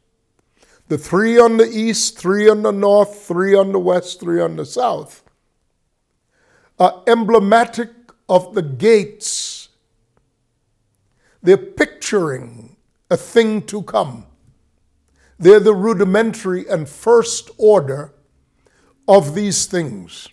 The 0.89 0.99
three 0.99 1.39
on 1.39 1.57
the 1.57 1.69
east, 1.69 2.19
three 2.19 2.49
on 2.49 2.63
the 2.63 2.71
north, 2.71 3.23
three 3.23 3.55
on 3.55 3.73
the 3.73 3.79
west, 3.79 4.21
three 4.21 4.41
on 4.41 4.57
the 4.57 4.67
south 4.67 5.23
are 6.79 7.03
emblematic 7.07 8.02
of 8.33 8.55
the 8.55 8.63
gates. 8.63 9.69
They're 11.43 11.59
picturing 11.59 12.77
a 13.11 13.17
thing 13.17 13.61
to 13.67 13.83
come. 13.83 14.25
They're 15.39 15.61
the 15.61 15.75
rudimentary 15.75 16.67
and 16.67 16.89
first 16.89 17.51
order 17.59 18.15
of 19.07 19.35
these 19.35 19.67
things. 19.67 20.29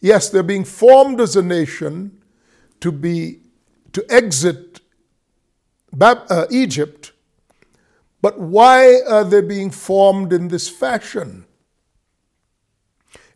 Yes, 0.00 0.28
they're 0.28 0.42
being 0.42 0.64
formed 0.64 1.18
as 1.18 1.34
a 1.34 1.42
nation 1.42 2.22
to 2.80 2.92
be 2.92 3.40
to 3.92 4.04
exit 4.10 4.80
uh, 5.98 6.46
Egypt, 6.50 7.12
but 8.20 8.38
why 8.38 9.00
are 9.08 9.24
they 9.24 9.40
being 9.40 9.70
formed 9.70 10.32
in 10.32 10.48
this 10.48 10.68
fashion? 10.68 11.46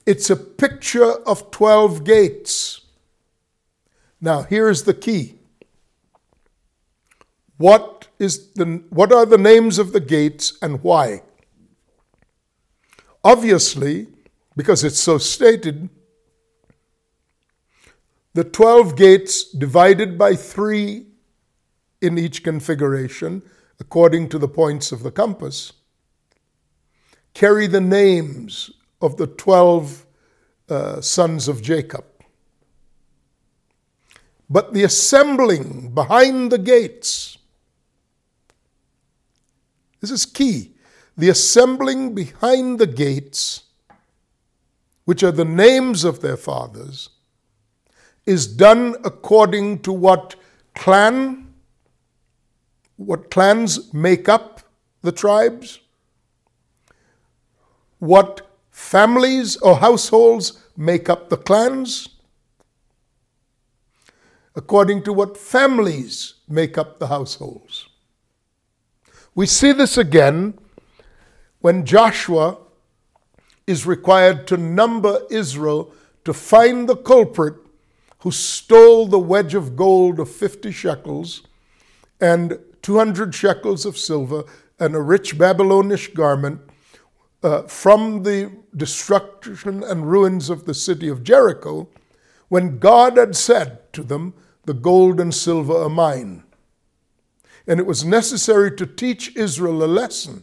It's 0.06 0.30
a 0.30 0.36
picture 0.36 1.12
of 1.26 1.50
12 1.50 2.04
gates. 2.04 2.82
Now, 4.20 4.42
here's 4.42 4.84
the 4.84 4.94
key. 4.94 5.34
What, 7.58 8.06
is 8.18 8.52
the, 8.52 8.84
what 8.90 9.12
are 9.12 9.26
the 9.26 9.38
names 9.38 9.78
of 9.78 9.92
the 9.92 10.00
gates 10.00 10.56
and 10.62 10.82
why? 10.82 11.22
Obviously, 13.24 14.06
because 14.56 14.84
it's 14.84 15.00
so 15.00 15.18
stated, 15.18 15.88
the 18.34 18.44
12 18.44 18.94
gates 18.94 19.42
divided 19.42 20.16
by 20.16 20.36
three 20.36 21.06
in 22.00 22.16
each 22.18 22.44
configuration, 22.44 23.42
according 23.80 24.28
to 24.28 24.38
the 24.38 24.48
points 24.48 24.92
of 24.92 25.02
the 25.02 25.10
compass, 25.10 25.72
carry 27.34 27.66
the 27.66 27.80
names 27.80 28.70
of 29.00 29.16
the 29.16 29.26
12 29.26 30.06
uh, 30.68 31.00
sons 31.00 31.48
of 31.48 31.62
Jacob. 31.62 32.04
But 34.48 34.72
the 34.72 34.84
assembling 34.84 35.92
behind 35.92 36.52
the 36.52 36.58
gates, 36.58 37.38
this 40.00 40.10
is 40.10 40.24
key. 40.24 40.74
The 41.16 41.28
assembling 41.30 42.14
behind 42.14 42.78
the 42.78 42.86
gates, 42.86 43.64
which 45.04 45.22
are 45.22 45.32
the 45.32 45.44
names 45.44 46.04
of 46.04 46.20
their 46.20 46.36
fathers, 46.36 47.10
is 48.24 48.46
done 48.46 48.96
according 49.04 49.80
to 49.80 49.92
what 49.92 50.36
clan, 50.74 51.54
what 52.96 53.30
clans 53.30 53.92
make 53.94 54.28
up 54.28 54.60
the 55.02 55.12
tribes, 55.12 55.80
what 57.98 58.46
families 58.76 59.56
or 59.56 59.76
households 59.76 60.62
make 60.76 61.08
up 61.08 61.30
the 61.30 61.36
clans, 61.36 62.10
according 64.54 65.02
to 65.02 65.14
what 65.14 65.34
families 65.38 66.34
make 66.46 66.76
up 66.76 66.98
the 66.98 67.06
households. 67.06 67.88
We 69.34 69.46
see 69.46 69.72
this 69.72 69.96
again 69.96 70.58
when 71.60 71.86
Joshua 71.86 72.58
is 73.66 73.86
required 73.86 74.46
to 74.48 74.58
number 74.58 75.22
Israel 75.30 75.90
to 76.26 76.34
find 76.34 76.86
the 76.86 76.96
culprit 76.96 77.54
who 78.18 78.30
stole 78.30 79.06
the 79.06 79.18
wedge 79.18 79.54
of 79.54 79.74
gold 79.74 80.20
of 80.20 80.30
50 80.30 80.70
shekels 80.70 81.42
and 82.20 82.58
200 82.82 83.34
shekels 83.34 83.86
of 83.86 83.96
silver 83.96 84.44
and 84.78 84.94
a 84.94 85.00
rich 85.00 85.38
Babylonish 85.38 86.08
garment 86.08 86.60
uh, 87.46 87.62
from 87.68 88.24
the 88.24 88.50
destruction 88.76 89.84
and 89.84 90.10
ruins 90.10 90.50
of 90.50 90.64
the 90.64 90.74
city 90.74 91.06
of 91.06 91.22
Jericho 91.22 91.88
when 92.48 92.80
God 92.80 93.16
had 93.16 93.36
said 93.36 93.92
to 93.92 94.02
them, 94.02 94.34
The 94.64 94.74
gold 94.74 95.20
and 95.20 95.32
silver 95.32 95.76
are 95.84 95.88
mine. 95.88 96.42
And 97.64 97.78
it 97.78 97.86
was 97.86 98.04
necessary 98.04 98.74
to 98.76 98.84
teach 98.84 99.36
Israel 99.36 99.84
a 99.84 99.86
lesson 99.86 100.42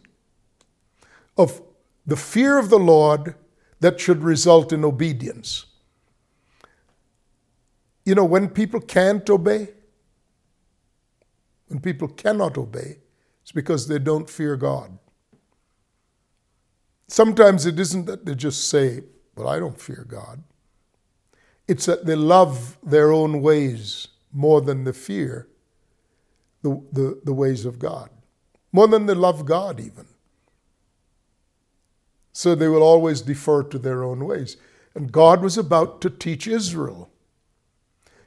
of 1.38 1.62
the 2.06 2.16
fear 2.16 2.58
of 2.58 2.70
the 2.70 2.80
Lord 2.80 3.36
that 3.82 4.00
should 4.00 4.24
result 4.24 4.72
in 4.72 4.86
obedience. 4.86 5.66
You 8.06 8.16
know, 8.16 8.24
when 8.24 8.48
people 8.48 8.80
can't 8.80 9.30
obey, 9.30 9.68
when 11.68 11.82
people 11.82 12.08
cannot 12.08 12.58
obey, 12.58 13.00
it's 13.42 13.52
because 13.52 13.90
they 13.90 14.00
don't 14.00 14.30
fear 14.30 14.56
God. 14.56 15.00
Sometimes 17.14 17.68
it 17.68 17.80
isn't 17.80 18.08
that 18.08 18.26
they 18.26 18.34
just 18.34 18.68
say, 18.68 19.04
But 19.36 19.46
I 19.46 19.60
don't 19.60 19.80
fear 19.80 20.04
God. 20.08 20.42
It's 21.68 21.86
that 21.86 22.08
they 22.08 22.16
love 22.16 22.76
their 22.82 23.12
own 23.12 23.44
ways 23.44 24.08
more 24.32 24.62
than 24.62 24.84
they 24.84 24.94
fear 24.94 25.48
the, 26.64 26.82
the, 26.92 27.22
the 27.24 27.32
ways 27.32 27.66
of 27.66 27.78
God, 27.78 28.10
more 28.72 28.88
than 28.88 29.06
they 29.06 29.14
love 29.14 29.46
God, 29.46 29.80
even. 29.80 30.08
So 32.32 32.56
they 32.56 32.68
will 32.68 32.82
always 32.82 33.22
defer 33.22 33.62
to 33.62 33.78
their 33.78 34.04
own 34.04 34.26
ways. 34.26 34.58
And 34.96 35.12
God 35.12 35.44
was 35.44 35.56
about 35.56 36.02
to 36.02 36.10
teach 36.10 36.48
Israel 36.48 37.12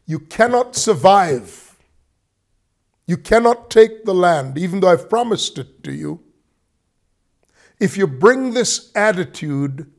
you 0.07 0.21
cannot 0.21 0.77
survive. 0.77 1.77
You 3.05 3.17
cannot 3.17 3.69
take 3.69 4.05
the 4.05 4.15
land, 4.15 4.57
even 4.57 4.79
though 4.79 4.91
I've 4.91 5.11
promised 5.11 5.59
it 5.59 5.83
to 5.83 5.93
you, 5.93 6.23
if 7.79 7.97
you 7.97 8.07
bring 8.07 8.53
this 8.53 8.91
attitude 8.95 9.91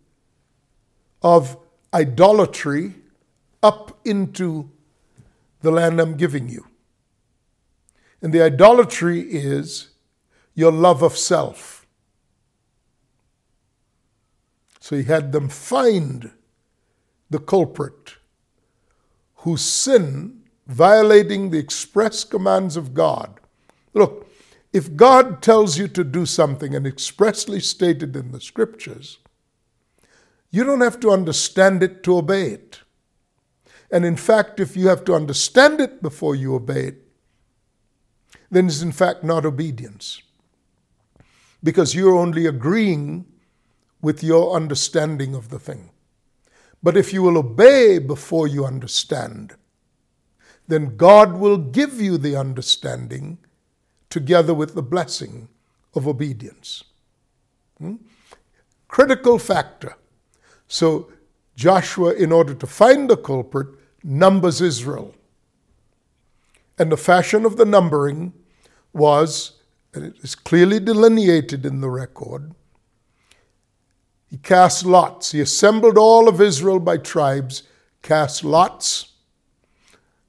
of 1.22 1.58
idolatry 1.94 2.96
up 3.62 4.00
into 4.06 4.70
the 5.62 5.72
land 5.72 6.00
I'm 6.00 6.16
giving 6.16 6.50
you. 6.50 6.68
And 8.22 8.34
the 8.34 8.42
idolatry 8.42 9.22
is 9.22 9.90
your 10.56 10.72
love 10.72 11.02
of 11.02 11.18
self. 11.18 11.86
So 14.80 14.96
he 14.96 15.04
had 15.04 15.32
them 15.32 15.50
find 15.50 16.32
the 17.30 17.40
culprit 17.40 18.16
whose 19.38 19.62
sin, 19.62 20.44
violating 20.66 21.50
the 21.50 21.60
express 21.60 22.24
commands 22.24 22.78
of 22.78 22.94
God. 22.94 23.40
Look, 23.94 24.27
if 24.74 24.96
God 24.96 25.42
tells 25.42 25.78
you 25.78 25.88
to 25.90 26.04
do 26.04 26.26
something 26.26 26.76
and 26.76 26.86
expressly 26.86 27.60
stated 27.60 28.16
in 28.16 28.32
the 28.32 28.42
scriptures, 28.42 29.20
you 30.50 30.64
don't 30.64 30.82
have 30.82 31.00
to 31.02 31.12
understand 31.12 31.84
it 31.84 32.04
to 32.04 32.18
obey 32.18 32.52
it. 32.52 32.82
And 33.92 34.04
in 34.06 34.18
fact, 34.18 34.60
if 34.60 34.76
you 34.76 34.88
have 34.88 35.06
to 35.06 35.14
understand 35.14 35.80
it 35.80 36.02
before 36.02 36.36
you 36.36 36.56
obey 36.56 36.88
it, 36.88 37.08
then 38.52 38.68
it's 38.68 38.82
in 38.82 38.92
fact 38.92 39.24
not 39.24 39.46
obedience. 39.46 40.22
Because 41.64 41.96
you're 41.96 42.16
only 42.16 42.46
agreeing 42.46 43.26
with 44.02 44.24
your 44.24 44.56
understanding 44.56 45.34
of 45.36 45.50
the 45.50 45.60
thing. 45.60 45.90
But 46.84 46.96
if 46.96 47.12
you 47.12 47.24
will 47.24 47.38
obey 47.38 47.98
before 48.00 48.48
you 48.48 48.66
understand, 48.66 49.56
then 50.68 50.98
God 50.98 51.38
will 51.38 51.58
give 51.58 52.00
you 52.00 52.18
the 52.18 52.36
understanding 52.36 53.40
together 54.10 54.54
with 54.54 54.76
the 54.76 54.82
blessing 54.82 55.50
of 55.94 56.08
obedience. 56.08 56.84
Hmm? 57.78 57.96
Critical 58.88 59.40
factor. 59.40 59.96
So 60.68 61.12
Joshua, 61.56 62.14
in 62.14 62.32
order 62.32 62.54
to 62.54 62.68
find 62.68 63.10
the 63.10 63.18
culprit, 63.18 63.68
numbers 64.04 64.62
Israel. 64.62 65.16
And 66.78 66.92
the 66.92 66.98
fashion 66.98 67.46
of 67.46 67.58
the 67.58 67.66
numbering 67.66 68.34
was, 68.94 69.60
and 69.94 70.06
it 70.06 70.18
is 70.22 70.36
clearly 70.36 70.80
delineated 70.80 71.66
in 71.66 71.82
the 71.82 71.90
record, 71.90 72.54
he 74.30 74.38
cast 74.38 74.86
lots. 74.86 75.32
He 75.32 75.40
assembled 75.40 75.98
all 75.98 76.28
of 76.28 76.42
Israel 76.42 76.80
by 76.80 76.98
tribes, 76.98 77.64
cast 78.04 78.44
lots, 78.44 79.14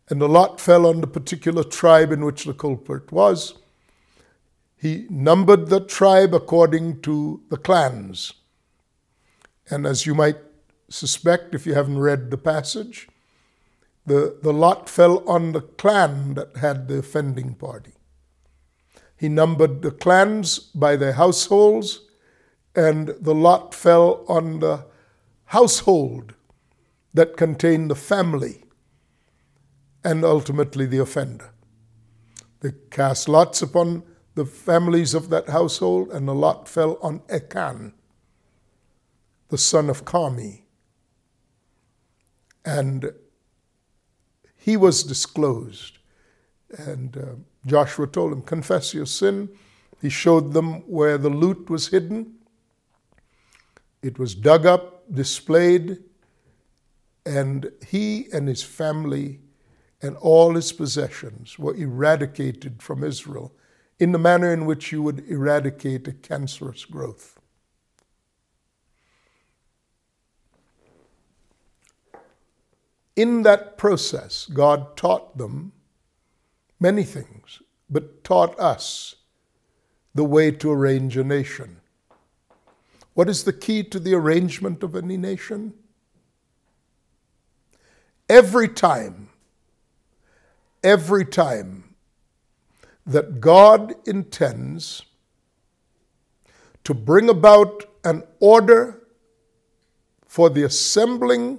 and 0.09 0.21
the 0.21 0.29
lot 0.29 0.61
fell 0.61 0.87
on 0.87 1.01
the 1.01 1.07
particular 1.07 1.63
tribe 1.63 2.13
in 2.13 2.25
which 2.25 2.45
the 2.45 2.55
culprit 2.55 3.13
was. 3.13 3.59
He 4.81 5.07
numbered 5.11 5.69
the 5.69 5.81
tribe 5.81 6.33
according 6.33 7.01
to 7.03 7.43
the 7.51 7.57
clans. 7.57 8.33
And 9.69 9.87
as 9.87 10.07
you 10.07 10.15
might 10.15 10.39
suspect 10.89 11.55
if 11.55 11.67
you 11.67 11.75
haven't 11.75 11.99
read 11.99 12.31
the 12.31 12.39
passage, 12.39 13.09
the, 14.07 14.39
the 14.41 14.53
lot 14.53 14.89
fell 14.89 15.29
on 15.29 15.53
the 15.53 15.61
clan 15.61 16.35
that 16.35 16.57
had 16.57 16.89
the 16.89 16.99
offending 16.99 17.55
party. 17.55 17.93
He 19.17 19.29
numbered 19.29 19.83
the 19.83 19.91
clans 19.91 20.59
by 20.59 20.95
their 20.95 21.15
households, 21.15 22.03
and 22.75 23.09
the 23.21 23.35
lot 23.35 23.75
fell 23.75 24.25
on 24.29 24.61
the 24.61 24.87
household 25.47 26.35
that 27.13 27.37
contained 27.37 27.91
the 27.91 27.97
family 27.97 28.65
and 30.05 30.25
ultimately 30.25 30.87
the 30.87 30.99
offender. 30.99 31.51
They 32.61 32.73
cast 32.91 33.29
lots 33.29 33.61
upon 33.61 34.05
the 34.39 34.47
families 34.47 35.15
of 35.15 35.31
that 35.31 35.49
household, 35.49 36.11
and 36.13 36.29
the 36.29 36.35
lot 36.35 36.69
fell 36.69 36.97
on 37.03 37.21
Achan, 37.29 37.93
the 39.49 39.59
son 39.59 39.91
of 39.91 40.05
Carmi. 40.05 40.63
And 42.65 43.13
he 44.57 44.77
was 44.77 45.03
disclosed. 45.03 45.99
And 46.71 47.17
uh, 47.17 47.27
Joshua 47.67 48.07
told 48.07 48.33
him, 48.33 48.43
Confess 48.43 48.95
your 48.95 49.07
sin. 49.07 49.49
He 50.01 50.09
showed 50.09 50.53
them 50.53 50.89
where 50.89 51.19
the 51.19 51.31
loot 51.31 51.69
was 51.69 51.89
hidden. 51.89 52.35
It 54.03 54.21
was 54.21 54.37
dug 54.37 54.67
up, 54.67 55.03
displayed, 55.13 55.99
and 57.27 57.73
he 57.85 58.29
and 58.33 58.47
his 58.47 58.63
family 58.63 59.41
and 60.01 60.17
all 60.19 60.55
his 60.55 60.71
possessions 60.71 61.59
were 61.59 61.75
eradicated 61.75 62.81
from 62.81 63.03
Israel 63.03 63.53
in 63.99 64.13
the 64.13 64.19
manner 64.19 64.53
in 64.53 64.65
which 64.65 64.93
you 64.93 65.03
would 65.03 65.29
eradicate 65.29 66.07
a 66.07 66.13
cancerous 66.13 66.85
growth. 66.85 67.39
In 73.17 73.43
that 73.43 73.77
process, 73.77 74.47
God 74.47 74.97
taught 74.97 75.37
them 75.37 75.73
many 76.79 77.03
things, 77.03 77.61
but 77.91 78.23
taught 78.23 78.59
us 78.61 79.17
the 80.15 80.23
way 80.23 80.53
to 80.53 80.71
arrange 80.71 81.17
a 81.17 81.25
nation. 81.25 81.81
What 83.15 83.29
is 83.29 83.43
the 83.43 83.53
key 83.53 83.83
to 83.83 83.99
the 83.99 84.15
arrangement 84.15 84.85
of 84.85 84.95
any 84.95 85.17
nation? 85.17 85.75
Every 88.29 88.69
time, 88.69 89.31
every 90.85 91.25
time 91.25 91.88
that 93.09 93.41
God 93.41 93.95
intends 94.07 95.03
to 96.85 96.93
bring 96.93 97.31
about 97.31 97.85
an 98.05 98.23
order 98.39 99.03
for 100.27 100.51
the 100.51 100.63
assembling 100.63 101.59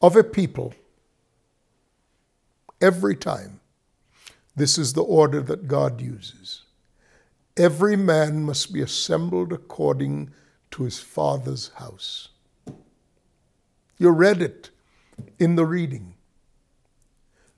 of 0.00 0.16
a 0.16 0.24
people 0.24 0.74
every 2.80 3.14
time. 3.14 3.60
This 4.56 4.78
is 4.78 4.94
the 4.94 5.02
order 5.02 5.42
that 5.42 5.68
God 5.68 6.00
uses. 6.00 6.62
Every 7.56 7.96
man 7.96 8.44
must 8.44 8.72
be 8.72 8.80
assembled 8.80 9.52
according 9.52 10.30
to 10.70 10.84
his 10.84 10.98
father's 10.98 11.68
house. 11.74 12.30
You 13.98 14.08
read 14.08 14.40
it 14.40 14.70
in 15.38 15.56
the 15.56 15.66
reading. 15.66 16.14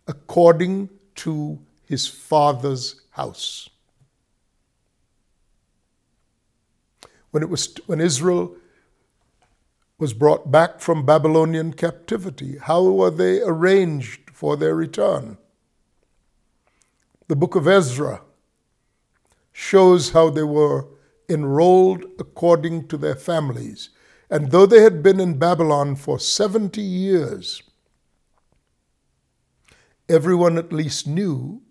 According 0.08 0.90
to 1.16 1.60
his 1.86 2.06
father's 2.06 3.00
house. 3.10 3.68
When, 7.30 7.42
it 7.42 7.48
was, 7.48 7.74
when 7.86 8.00
Israel 8.00 8.56
was 9.98 10.12
brought 10.12 10.50
back 10.50 10.80
from 10.80 11.06
Babylonian 11.06 11.72
captivity. 11.72 12.58
How 12.58 12.82
were 12.82 13.10
they 13.10 13.40
arranged 13.40 14.30
for 14.32 14.56
their 14.56 14.74
return? 14.74 15.38
The 17.28 17.36
book 17.36 17.54
of 17.54 17.66
Ezra 17.66 18.22
shows 19.52 20.10
how 20.10 20.30
they 20.30 20.42
were 20.42 20.88
enrolled 21.28 22.04
according 22.18 22.88
to 22.88 22.96
their 22.96 23.14
families. 23.14 23.90
And 24.28 24.50
though 24.50 24.66
they 24.66 24.82
had 24.82 25.02
been 25.02 25.20
in 25.20 25.38
Babylon 25.38 25.96
for 25.96 26.18
70 26.18 26.80
years, 26.80 27.62
everyone 30.08 30.58
at 30.58 30.72
least 30.72 31.06
knew 31.06 31.62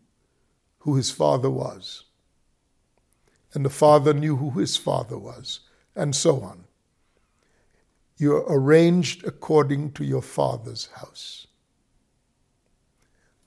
who 0.84 0.96
his 0.96 1.12
father 1.12 1.50
was. 1.50 2.06
And 3.54 3.66
the 3.66 3.70
father 3.70 4.14
knew 4.14 4.38
who 4.38 4.52
his 4.60 4.78
father 4.78 5.18
was, 5.18 5.60
and 5.96 6.16
so 6.16 6.42
on. 6.42 6.64
You're 8.18 8.46
arranged 8.48 9.26
according 9.26 9.92
to 9.94 10.04
your 10.04 10.22
father's 10.22 10.88
house. 10.96 11.48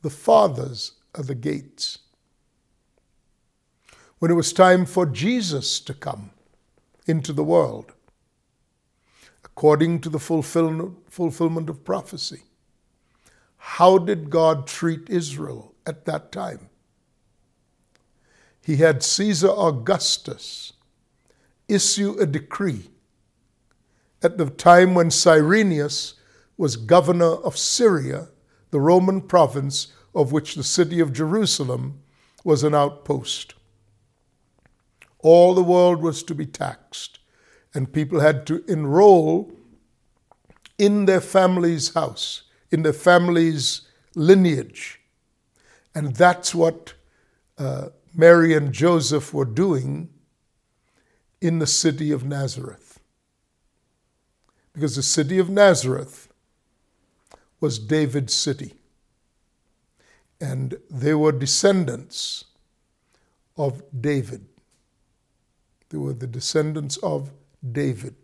The 0.03 0.11
fathers 0.11 0.92
are 1.14 1.25
the 1.25 1.35
gates. 1.35 1.99
When 4.18 4.31
it 4.31 4.35
was 4.35 4.53
time 4.53 4.87
for 4.87 5.07
Jesus 5.07 5.81
to 5.81 5.94
come 5.94 6.31
into 7.07 7.33
the 7.33 7.44
world, 7.44 7.92
according 9.44 10.01
to 10.01 10.09
the 10.09 10.18
fulfillment 10.18 11.68
of 11.68 11.85
prophecy, 11.85 12.42
how 13.57 13.99
did 13.99 14.31
God 14.31 14.66
treat 14.66 15.11
Israel 15.11 15.75
at 15.87 16.05
that 16.05 16.31
time? 16.33 16.68
He 18.66 18.79
had 18.79 19.05
Caesar 19.05 19.50
Augustus 19.57 20.72
issue 21.68 22.16
a 22.18 22.26
decree 22.26 22.90
at 24.24 24.38
the 24.38 24.50
time 24.50 24.92
when 24.92 25.12
Cyrenius 25.12 26.14
was 26.57 26.74
governor 26.74 27.37
of 27.44 27.57
Syria, 27.57 28.26
the 28.72 28.81
Roman 28.81 29.20
province 29.20 29.92
of 30.16 30.33
which 30.33 30.57
the 30.57 30.64
city 30.64 30.98
of 30.98 31.12
Jerusalem 31.12 32.00
was 32.42 32.64
an 32.64 32.74
outpost. 32.74 33.55
All 35.20 35.55
the 35.55 35.62
world 35.62 36.02
was 36.02 36.24
to 36.24 36.35
be 36.35 36.44
taxed, 36.44 37.20
and 37.72 37.92
people 37.92 38.18
had 38.18 38.48
to 38.48 38.64
enroll 38.66 39.52
in 40.76 41.05
their 41.07 41.20
family's 41.20 41.94
house, 41.94 42.42
in 42.72 42.83
their 42.83 42.92
family's 42.92 43.83
lineage. 44.16 45.00
And 45.94 46.16
that's 46.16 46.52
what 46.52 46.94
uh, 47.59 47.90
Mary 48.16 48.55
and 48.55 48.72
Joseph 48.72 49.35
were 49.35 49.44
doing 49.44 50.09
in 51.40 51.59
the 51.59 51.66
city 51.66 52.11
of 52.11 52.24
Nazareth 52.24 52.98
because 54.72 54.96
the 54.96 55.02
city 55.02 55.38
of 55.38 55.50
Nazareth 55.50 56.29
was 57.61 57.79
David's 57.79 58.35
city. 58.35 58.74
And 60.40 60.76
they 60.90 61.14
were 61.14 61.33
descendants 61.33 62.44
of 63.57 63.83
David. 63.98 64.46
They 65.88 65.98
were 65.98 66.12
the 66.12 66.26
descendants 66.26 66.96
of 66.98 67.33
David. 67.72 68.14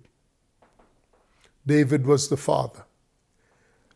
David 1.67 2.07
was 2.07 2.29
the 2.29 2.37
father. 2.37 2.85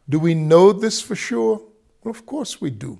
Do 0.08 0.18
we 0.18 0.34
know 0.34 0.72
this 0.72 1.00
for 1.00 1.16
sure? 1.16 1.60
Well, 2.02 2.10
of 2.10 2.24
course 2.24 2.60
we 2.60 2.70
do. 2.70 2.98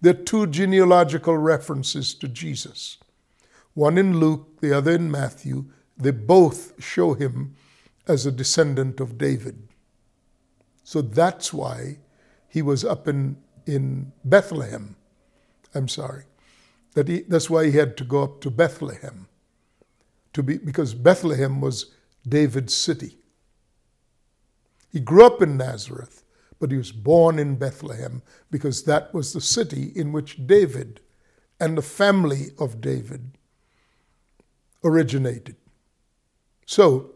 There 0.00 0.14
are 0.14 0.24
two 0.24 0.46
genealogical 0.46 1.36
references 1.36 2.14
to 2.14 2.28
Jesus 2.28 2.98
one 3.74 3.96
in 3.98 4.18
Luke, 4.18 4.60
the 4.60 4.76
other 4.76 4.92
in 4.92 5.10
Matthew. 5.10 5.66
They 5.96 6.10
both 6.10 6.82
show 6.82 7.14
him 7.14 7.54
as 8.08 8.26
a 8.26 8.32
descendant 8.32 9.00
of 9.00 9.16
David. 9.16 9.68
So 10.82 11.00
that's 11.00 11.52
why 11.52 11.98
he 12.48 12.62
was 12.62 12.84
up 12.84 13.06
in, 13.06 13.36
in 13.66 14.12
Bethlehem. 14.24 14.96
I'm 15.74 15.88
sorry. 15.88 16.24
That 16.94 17.06
he, 17.06 17.20
that's 17.20 17.48
why 17.48 17.66
he 17.66 17.72
had 17.72 17.96
to 17.98 18.04
go 18.04 18.24
up 18.24 18.40
to 18.40 18.50
Bethlehem. 18.50 19.28
To 20.32 20.42
be, 20.42 20.58
because 20.58 20.94
Bethlehem 20.94 21.60
was 21.60 21.92
David's 22.28 22.74
city. 22.74 23.18
He 24.92 24.98
grew 24.98 25.24
up 25.24 25.40
in 25.40 25.56
Nazareth, 25.56 26.24
but 26.60 26.70
he 26.70 26.76
was 26.76 26.92
born 26.92 27.38
in 27.38 27.56
Bethlehem 27.56 28.22
because 28.50 28.84
that 28.84 29.12
was 29.12 29.32
the 29.32 29.40
city 29.40 29.90
in 29.96 30.12
which 30.12 30.46
David 30.46 31.00
and 31.58 31.76
the 31.76 31.82
family 31.82 32.50
of 32.58 32.80
David 32.80 33.38
originated. 34.84 35.56
So, 36.66 37.12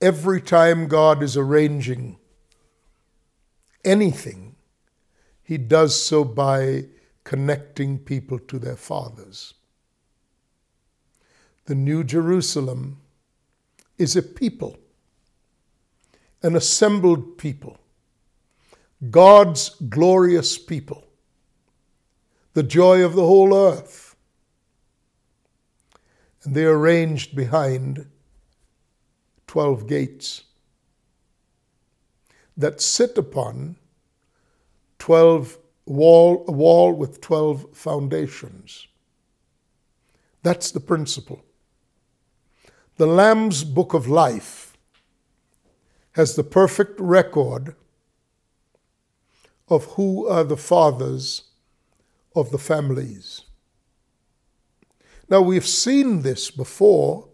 every 0.00 0.40
time 0.40 0.88
God 0.88 1.22
is 1.22 1.36
arranging 1.36 2.18
anything, 3.84 4.56
he 5.42 5.58
does 5.58 6.00
so 6.00 6.24
by 6.24 6.86
connecting 7.24 7.98
people 7.98 8.38
to 8.38 8.58
their 8.58 8.76
fathers. 8.76 9.54
The 11.66 11.74
New 11.74 12.02
Jerusalem 12.02 13.00
is 13.98 14.16
a 14.16 14.22
people, 14.22 14.76
an 16.42 16.56
assembled 16.56 17.38
people, 17.38 17.78
God's 19.10 19.70
glorious 19.88 20.58
people, 20.58 21.06
the 22.54 22.62
joy 22.62 23.04
of 23.04 23.14
the 23.14 23.26
whole 23.26 23.54
earth. 23.54 24.14
And 26.44 26.54
they 26.54 26.64
are 26.64 26.78
ranged 26.78 27.34
behind 27.34 28.06
12 29.46 29.86
gates 29.86 30.44
that 32.56 32.80
sit 32.80 33.16
upon 33.18 33.76
12 34.98 35.58
wall, 35.86 36.44
a 36.46 36.52
wall 36.52 36.92
with 36.92 37.20
12 37.20 37.76
foundations. 37.76 38.86
That's 40.42 40.70
the 40.70 40.80
principle. 40.80 41.44
The 42.96 43.06
Lamb's 43.06 43.64
Book 43.64 43.94
of 43.94 44.06
Life 44.06 44.76
has 46.12 46.36
the 46.36 46.44
perfect 46.44 47.00
record 47.00 47.74
of 49.72 49.84
who 49.96 50.26
are 50.28 50.44
the 50.44 50.56
fathers 50.56 51.44
of 52.36 52.50
the 52.50 52.58
families. 52.58 53.42
Now, 55.30 55.40
we've 55.40 55.66
seen 55.66 56.22
this 56.22 56.50
before 56.50 57.28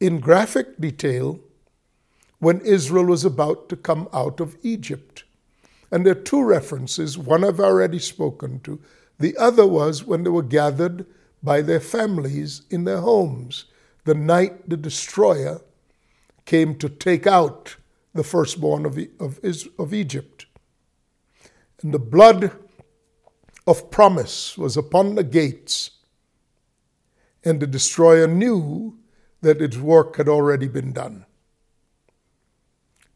in 0.00 0.18
graphic 0.18 0.80
detail 0.80 1.38
when 2.40 2.60
Israel 2.62 3.06
was 3.06 3.24
about 3.24 3.68
to 3.68 3.76
come 3.76 4.08
out 4.12 4.40
of 4.40 4.56
Egypt. 4.62 5.24
And 5.90 6.04
there 6.04 6.12
are 6.12 6.24
two 6.32 6.42
references. 6.42 7.16
One 7.16 7.44
I've 7.44 7.60
already 7.60 7.98
spoken 8.00 8.60
to. 8.60 8.80
The 9.18 9.36
other 9.36 9.66
was 9.66 10.04
when 10.04 10.24
they 10.24 10.30
were 10.30 10.42
gathered 10.42 11.06
by 11.42 11.62
their 11.62 11.80
families 11.80 12.62
in 12.68 12.82
their 12.84 13.00
homes, 13.00 13.66
the 14.04 14.14
night 14.14 14.68
the 14.68 14.76
destroyer 14.76 15.60
came 16.46 16.74
to 16.76 16.88
take 16.88 17.26
out 17.26 17.76
the 18.12 18.24
firstborn 18.24 18.84
of, 18.86 18.98
of, 19.20 19.38
of 19.78 19.94
Egypt. 19.94 20.37
And 21.82 21.94
the 21.94 21.98
blood 21.98 22.52
of 23.66 23.90
promise 23.90 24.56
was 24.58 24.76
upon 24.76 25.14
the 25.14 25.24
gates, 25.24 25.90
and 27.44 27.60
the 27.60 27.66
destroyer 27.66 28.26
knew 28.26 28.98
that 29.42 29.62
its 29.62 29.76
work 29.76 30.16
had 30.16 30.28
already 30.28 30.68
been 30.68 30.92
done. 30.92 31.24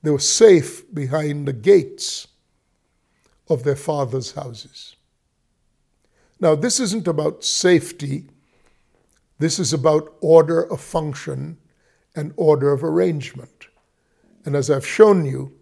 They 0.03 0.11
were 0.11 0.18
safe 0.18 0.85
behind 0.92 1.46
the 1.46 1.53
gates 1.53 2.29
of 3.48 3.64
their 3.64 3.77
father's 3.77 4.33
houses. 4.33 4.96
Now, 6.40 6.55
this 6.55 6.81
isn't 6.81 7.07
about 7.07 7.44
safety, 7.44 8.27
this 9.38 9.59
is 9.59 9.72
about 9.72 10.14
order 10.20 10.61
of 10.61 10.81
function 10.81 11.59
and 12.14 12.33
order 12.37 12.72
of 12.72 12.85
arrangement. 12.85 13.66
And 14.44 14.55
as 14.55 14.70
I've 14.70 14.87
shown 14.87 15.25
you, 15.25 15.53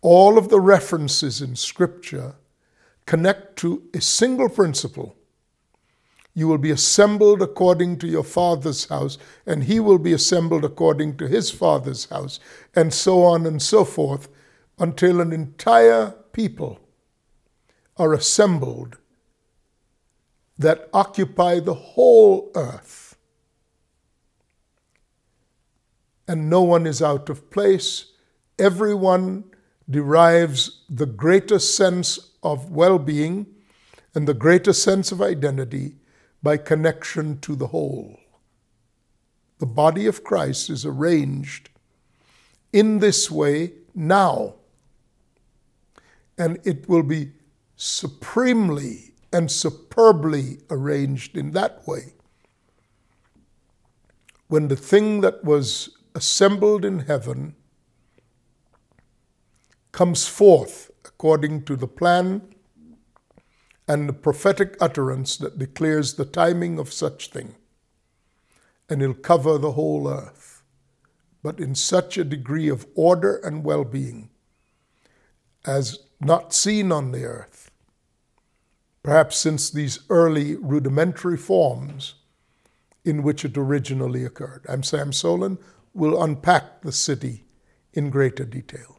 all 0.00 0.38
of 0.38 0.48
the 0.48 0.60
references 0.60 1.40
in 1.42 1.56
Scripture 1.56 2.36
connect 3.06 3.56
to 3.56 3.82
a 3.94 4.00
single 4.00 4.48
principle 4.48 5.16
you 6.38 6.46
will 6.46 6.58
be 6.58 6.70
assembled 6.70 7.42
according 7.42 7.98
to 7.98 8.06
your 8.06 8.22
father's 8.22 8.84
house, 8.84 9.18
and 9.44 9.64
he 9.64 9.80
will 9.80 9.98
be 9.98 10.12
assembled 10.12 10.64
according 10.64 11.16
to 11.16 11.26
his 11.26 11.50
father's 11.50 12.04
house, 12.10 12.38
and 12.76 12.94
so 12.94 13.24
on 13.24 13.44
and 13.44 13.60
so 13.60 13.84
forth, 13.84 14.28
until 14.78 15.20
an 15.20 15.32
entire 15.32 16.14
people 16.32 16.78
are 17.96 18.14
assembled 18.14 18.98
that 20.56 20.88
occupy 20.92 21.58
the 21.58 21.74
whole 21.74 22.52
earth. 22.54 23.16
And 26.28 26.48
no 26.48 26.62
one 26.62 26.86
is 26.86 27.02
out 27.02 27.28
of 27.28 27.50
place. 27.50 28.12
Everyone 28.60 29.42
derives 29.88 30.82
the 30.88 31.06
greatest 31.06 31.76
sense 31.76 32.18
of 32.42 32.70
well 32.70 32.98
being 32.98 33.46
and 34.14 34.26
the 34.26 34.34
greatest 34.34 34.82
sense 34.82 35.12
of 35.12 35.22
identity 35.22 35.96
by 36.42 36.56
connection 36.56 37.38
to 37.40 37.54
the 37.54 37.68
whole. 37.68 38.18
The 39.58 39.66
body 39.66 40.06
of 40.06 40.24
Christ 40.24 40.70
is 40.70 40.84
arranged 40.84 41.70
in 42.72 42.98
this 42.98 43.30
way 43.30 43.72
now, 43.94 44.54
and 46.36 46.58
it 46.64 46.88
will 46.88 47.02
be 47.02 47.32
supremely 47.76 49.14
and 49.32 49.50
superbly 49.50 50.58
arranged 50.70 51.36
in 51.36 51.52
that 51.52 51.86
way 51.86 52.14
when 54.48 54.68
the 54.68 54.76
thing 54.76 55.20
that 55.20 55.44
was 55.44 55.96
assembled 56.14 56.84
in 56.84 57.00
heaven 57.00 57.54
comes 59.92 60.28
forth 60.28 60.90
according 61.04 61.64
to 61.64 61.76
the 61.76 61.88
plan 61.88 62.42
and 63.86 64.08
the 64.08 64.12
prophetic 64.12 64.76
utterance 64.80 65.36
that 65.38 65.58
declares 65.58 66.14
the 66.14 66.24
timing 66.24 66.78
of 66.78 66.92
such 66.92 67.30
thing. 67.30 67.54
And 68.88 69.02
it'll 69.02 69.14
cover 69.14 69.58
the 69.58 69.72
whole 69.72 70.08
earth, 70.08 70.62
but 71.42 71.58
in 71.58 71.74
such 71.74 72.18
a 72.18 72.24
degree 72.24 72.68
of 72.68 72.86
order 72.94 73.36
and 73.36 73.64
well 73.64 73.84
being 73.84 74.30
as 75.64 75.98
not 76.20 76.52
seen 76.52 76.92
on 76.92 77.12
the 77.12 77.24
earth, 77.24 77.70
perhaps 79.02 79.36
since 79.36 79.70
these 79.70 80.00
early 80.08 80.56
rudimentary 80.56 81.36
forms 81.36 82.14
in 83.04 83.22
which 83.22 83.44
it 83.44 83.56
originally 83.56 84.24
occurred. 84.24 84.66
I'm 84.68 84.82
Sam 84.82 85.12
Soleyn. 85.12 85.58
We'll 85.94 86.22
unpack 86.22 86.82
the 86.82 86.92
city 86.92 87.44
in 87.92 88.10
greater 88.10 88.44
detail. 88.44 88.97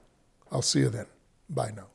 I'll 0.52 0.62
see 0.62 0.80
you 0.80 0.90
then. 0.90 1.06
Bye 1.50 1.72
now. 1.76 1.88